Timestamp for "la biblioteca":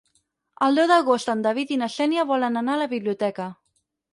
2.85-3.51